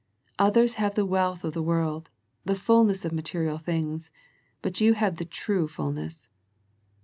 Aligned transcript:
Others 0.39 0.73
have 0.81 0.95
the 0.95 1.05
wealth 1.05 1.43
of 1.43 1.53
the 1.53 1.61
world, 1.61 2.09
the 2.43 2.55
fulness 2.55 3.05
of 3.05 3.11
material 3.11 3.59
things, 3.59 4.09
but 4.63 4.81
you 4.81 4.95
have 4.95 5.17
the 5.17 5.25
true 5.25 5.67
fulness. 5.67 6.27